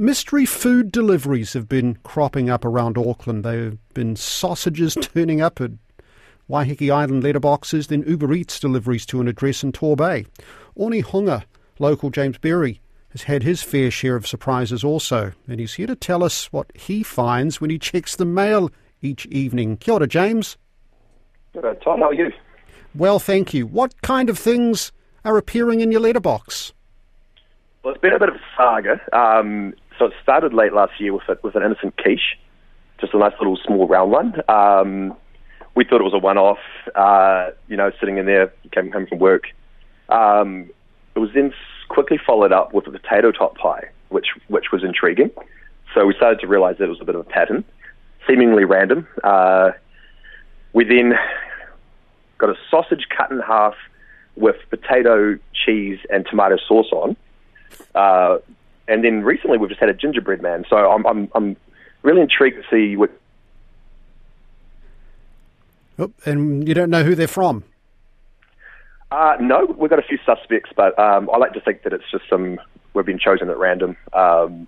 [0.00, 3.44] Mystery food deliveries have been cropping up around Auckland.
[3.44, 5.72] There have been sausages turning up at
[6.48, 10.24] Waiheke Island letterboxes, then Uber Eats deliveries to an address in Torbay.
[10.78, 11.42] Onehunga,
[11.80, 12.80] local James Berry,
[13.10, 16.70] has had his fair share of surprises also, and he's here to tell us what
[16.76, 18.70] he finds when he checks the mail
[19.02, 19.76] each evening.
[19.78, 20.56] Kia ora, James.
[21.52, 21.98] Good, Todd.
[21.98, 22.30] How are you?
[22.94, 23.66] Well, thank you.
[23.66, 24.92] What kind of things
[25.24, 26.72] are appearing in your letterbox?
[27.82, 29.00] Well, it's been a bit of a saga.
[29.12, 32.38] Um, so it started late last year with, a, with an innocent quiche,
[33.00, 34.42] just a nice little small round one.
[34.48, 35.16] Um,
[35.74, 36.58] we thought it was a one-off,
[36.94, 39.44] uh, you know, sitting in there, came home from work.
[40.08, 40.70] Um,
[41.14, 41.52] it was then
[41.88, 45.30] quickly followed up with a potato top pie, which which was intriguing.
[45.94, 47.64] So we started to realise that it was a bit of a pattern,
[48.26, 49.06] seemingly random.
[49.24, 49.72] Uh,
[50.72, 51.14] we then
[52.38, 53.74] got a sausage cut in half
[54.36, 57.16] with potato, cheese, and tomato sauce on.
[57.94, 58.38] Uh,
[58.88, 60.64] and then recently we've just had a gingerbread man.
[60.68, 61.56] So I'm I'm, I'm
[62.02, 63.10] really intrigued to see what.
[65.98, 67.64] Oh, and you don't know who they're from?
[69.10, 72.04] Uh, no, we've got a few suspects, but um, I like to think that it's
[72.10, 72.60] just some
[72.94, 74.66] we've been chosen at random um,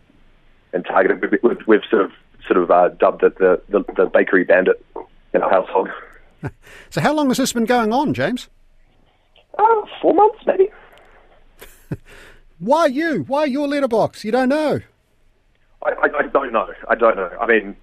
[0.73, 1.21] and targeted.
[1.21, 2.13] We've, we've, we've, sort of
[2.47, 4.85] sort of uh, dubbed it the, the, the bakery bandit
[5.35, 5.91] in our household.
[6.91, 8.49] so, how long has this been going on, James?
[9.59, 10.71] Uh, four months, maybe.
[12.61, 13.25] Why you?
[13.27, 14.23] Why your letterbox?
[14.23, 14.81] You don't know.
[15.83, 16.69] I, I, I, don't know.
[16.89, 17.31] I don't know.
[17.41, 17.75] I mean,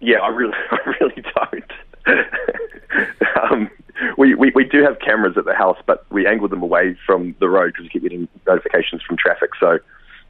[0.00, 1.72] yeah, I really, I really don't.
[3.50, 3.70] um,
[4.18, 7.36] we, we, we do have cameras at the house, but we angled them away from
[7.38, 9.50] the road because we keep getting notifications from traffic.
[9.60, 9.78] So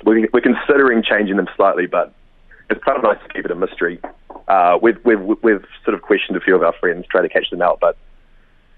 [0.04, 2.12] we, we're considering changing them slightly, but
[2.68, 3.98] it's kind of nice to keep it a mystery.
[4.46, 7.48] Uh, we've, we've, we've sort of questioned a few of our friends, trying to catch
[7.48, 7.96] them out, but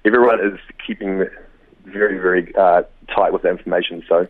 [0.04, 1.26] everyone is keeping
[1.84, 2.82] very, very uh,
[3.14, 4.02] tight with the information.
[4.08, 4.26] So,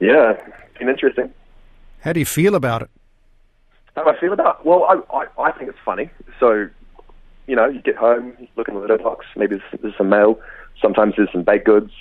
[0.00, 1.32] yeah, it's been interesting.
[2.00, 2.90] How do you feel about it?
[3.94, 4.66] How do I feel about it?
[4.66, 6.10] Well, I, I, I think it's funny.
[6.38, 6.68] So,
[7.46, 10.08] you know, you get home, you look in the litter box, maybe there's, there's some
[10.08, 10.38] mail,
[10.80, 11.92] sometimes there's some baked goods.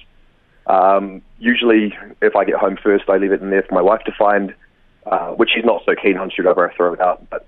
[0.68, 4.02] Um, usually, if I get home first, I leave it in there for my wife
[4.06, 4.54] to find,
[5.06, 6.32] uh, which she's not so keen on.
[6.32, 7.30] She'd rather I throw it out.
[7.30, 7.48] But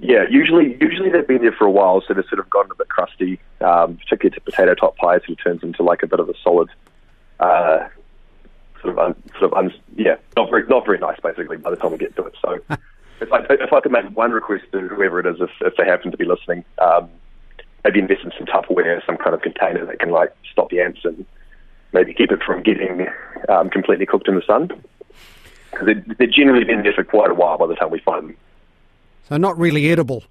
[0.00, 2.74] yeah, usually usually they've been there for a while, so they've sort of gotten a
[2.74, 6.28] bit crusty, um, particularly to potato top pies, who turns into like a bit of
[6.28, 6.68] a solid,
[7.40, 7.88] uh,
[8.80, 11.76] sort of un, sort of un, yeah, not very not very nice basically by the
[11.76, 12.34] time we get to it.
[12.40, 12.58] So
[13.20, 15.84] if I if I could make one request to whoever it is, if, if they
[15.84, 17.10] happen to be listening, um,
[17.84, 21.00] maybe invest in some Tupperware, some kind of container that can like stop the ants
[21.02, 21.26] and
[21.92, 23.08] maybe keep it from getting
[23.48, 24.70] um, completely cooked in the sun.
[25.72, 25.88] Because
[26.18, 28.36] they've generally been there for quite a while by the time we find them.
[29.28, 30.24] So not really edible.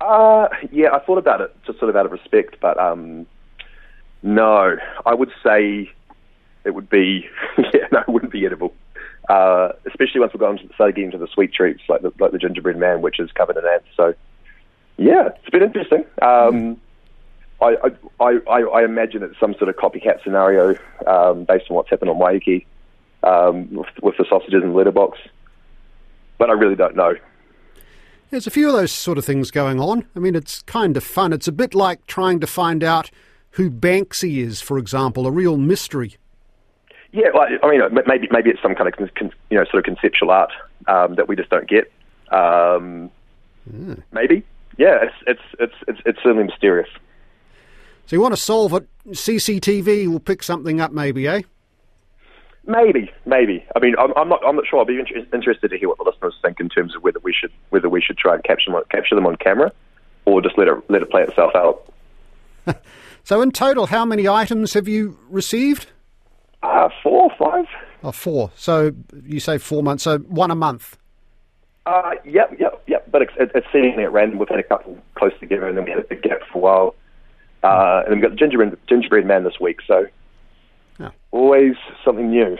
[0.00, 3.26] Uh, yeah, I thought about it just sort of out of respect, but um,
[4.22, 5.90] no, I would say
[6.64, 7.26] it would be
[7.58, 8.72] yeah, no, it wouldn't be edible.
[9.28, 12.32] Uh, especially once we got into, started getting to the sweet treats like the like
[12.32, 13.86] the gingerbread man, which is covered in ants.
[13.96, 14.14] So
[14.96, 16.04] yeah, it's been interesting.
[16.22, 16.80] Um,
[17.60, 17.76] I,
[18.20, 20.76] I, I, I imagine it's some sort of copycat scenario
[21.06, 22.66] um, based on what's happened on Waiheke
[23.22, 25.18] um, with, with the sausages and letterbox,
[26.38, 27.14] but I really don't know.
[28.30, 30.06] There's a few of those sort of things going on.
[30.16, 31.32] I mean, it's kind of fun.
[31.32, 33.10] It's a bit like trying to find out
[33.50, 36.16] who Banksy is, for example, a real mystery.
[37.12, 40.32] Yeah, well, I mean, maybe maybe it's some kind of you know sort of conceptual
[40.32, 40.50] art
[40.88, 41.92] um, that we just don't get.
[42.32, 43.10] Um,
[43.72, 44.02] mm.
[44.10, 44.42] Maybe,
[44.78, 46.88] yeah, it's, it's it's it's it's certainly mysterious.
[48.06, 48.88] So you want to solve it?
[49.06, 51.42] CCTV will pick something up, maybe, eh?
[52.66, 53.64] Maybe, maybe.
[53.76, 54.40] I mean, I'm, I'm not.
[54.46, 54.78] I'm not sure.
[54.78, 57.32] I'll be inter- interested to hear what the listeners think in terms of whether we
[57.32, 59.70] should whether we should try and capture them on, capture them on camera,
[60.24, 61.92] or just let it let it play itself out.
[63.24, 65.88] so, in total, how many items have you received?
[66.62, 67.66] Uh, four, five.
[68.02, 68.50] Oh, four.
[68.56, 68.92] So
[69.24, 70.04] you say four months.
[70.04, 70.96] So one a month.
[71.86, 73.10] Uh, yep, yep, yep.
[73.10, 74.38] But it's, it's seemingly at random.
[74.38, 76.60] We've had a couple close together, and then we had a big gap for a
[76.60, 76.94] while.
[77.62, 79.80] Uh, and we've got the gingerbread, gingerbread man this week.
[79.86, 80.06] So
[81.00, 81.10] oh.
[81.30, 81.74] always
[82.04, 82.56] something new.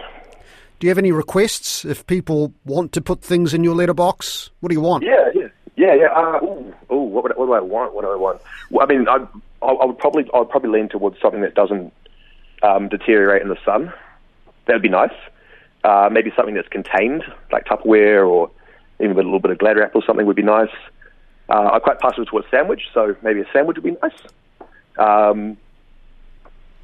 [0.78, 4.50] Do you have any requests if people want to put things in your letterbox?
[4.60, 5.04] What do you want?
[5.04, 6.06] Yeah, yeah, yeah, yeah.
[6.14, 7.94] Uh, ooh, ooh, what, what, do I want?
[7.94, 8.40] What do I want?
[8.70, 9.26] Well, I mean, I,
[9.62, 11.92] I would probably, I would probably lean towards something that doesn't
[12.62, 13.92] um, deteriorate in the sun.
[14.66, 15.14] That would be nice.
[15.84, 17.22] Uh, maybe something that's contained,
[17.52, 18.50] like Tupperware or
[19.00, 20.70] even with a little bit of glad wrap or something would be nice.
[21.48, 24.18] Uh, I'm quite partial to a sandwich, so maybe a sandwich would be nice.
[24.98, 25.58] Um,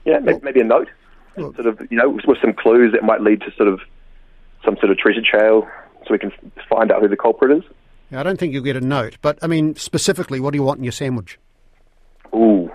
[0.05, 0.89] yeah, maybe, maybe a note,
[1.37, 3.81] sort of, you know, with some clues that might lead to sort of
[4.65, 5.69] some sort of treasure trail,
[6.06, 6.32] so we can
[6.69, 7.65] find out who the culprit is.
[8.11, 10.65] Yeah, I don't think you'll get a note, but I mean, specifically, what do you
[10.65, 11.38] want in your sandwich?
[12.35, 12.71] Ooh,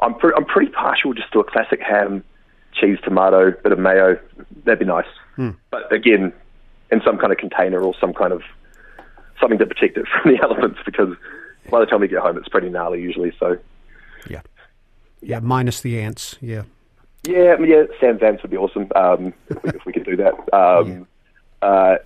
[0.00, 2.24] I'm pre- I'm pretty partial just to a classic ham,
[2.72, 4.18] cheese, tomato, bit of mayo.
[4.64, 5.06] That'd be nice.
[5.36, 5.50] Hmm.
[5.70, 6.32] But again,
[6.90, 8.42] in some kind of container or some kind of
[9.40, 11.14] something to protect it from the elements because
[11.70, 13.32] by the time we get home, it's pretty gnarly usually.
[13.38, 13.58] So,
[14.28, 14.42] yeah,
[15.20, 16.36] yeah, minus the ants.
[16.40, 16.62] Yeah,
[17.26, 17.84] yeah, yeah.
[18.00, 20.34] Sam ants would be awesome um, if, we, if, we, could do that.
[20.54, 21.06] Um,
[21.62, 21.68] yeah.
[21.68, 21.98] uh,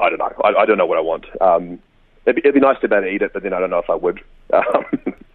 [0.00, 0.32] I don't know.
[0.44, 1.26] I, I, don't know what I want.
[1.40, 1.78] Um,
[2.26, 3.70] it'd, be, it'd, be, nice to be able to eat it, but then I don't
[3.70, 4.20] know if I would,
[4.52, 4.84] um,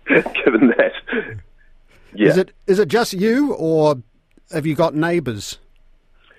[0.08, 0.94] given that.
[2.14, 2.30] Yeah.
[2.30, 4.02] Is it is it just you, or
[4.52, 5.60] have you got neighbours?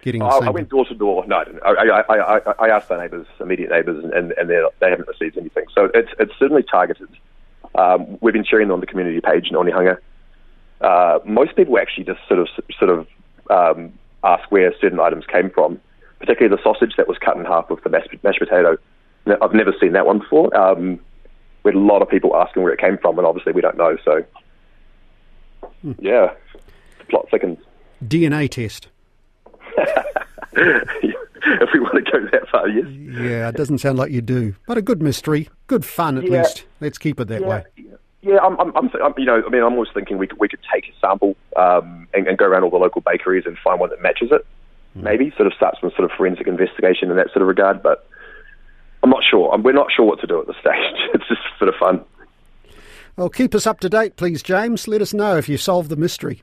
[0.06, 1.26] getting I, I went door to door.
[1.26, 5.36] No, I, I, I, I asked our neighbours, immediate neighbours, and, and they haven't received
[5.36, 5.64] anything.
[5.74, 7.08] So it's, it's certainly targeted.
[7.74, 9.98] Um, we've been sharing on the community page in Onehunga.
[10.80, 13.06] Uh, most people actually just sort of sort of
[13.50, 13.92] um,
[14.24, 15.80] ask where certain items came from,
[16.18, 18.76] particularly the sausage that was cut in half with the mashed, mashed potato.
[19.26, 20.56] I've never seen that one before.
[20.56, 21.00] Um,
[21.62, 23.76] we had a lot of people asking where it came from, and obviously we don't
[23.76, 23.96] know.
[24.04, 24.24] So,
[25.82, 25.92] hmm.
[25.98, 26.32] yeah,
[26.98, 27.58] the plot thickens.
[28.04, 28.88] DNA test.
[30.56, 32.86] if we want to go that far, yes.
[32.88, 36.42] Yeah, it doesn't sound like you do, but a good mystery, good fun at yeah.
[36.42, 36.64] least.
[36.80, 37.48] Let's keep it that yeah.
[37.48, 37.64] way.
[38.26, 40.58] Yeah, I'm, I'm, I'm, you know, I mean, I'm always thinking we could, we could
[40.74, 43.90] take a sample um, and, and, go around all the local bakeries and find one
[43.90, 44.44] that matches it.
[44.98, 45.04] Mm.
[45.04, 48.08] Maybe sort of start some sort of forensic investigation in that sort of regard, but
[49.04, 49.56] I'm not sure.
[49.58, 50.74] We're not sure what to do at this stage.
[51.14, 52.04] it's just sort of fun.
[53.14, 54.88] Well, keep us up to date, please, James.
[54.88, 56.42] Let us know if you solve the mystery.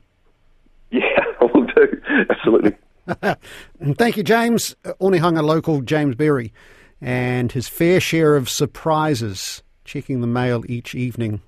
[0.90, 1.02] Yeah,
[1.42, 2.00] we'll do.
[2.30, 2.76] Absolutely.
[3.98, 4.74] Thank you, James.
[5.02, 6.50] Onehunga local James Berry
[7.02, 11.42] and his fair share of surprises checking the mail each evening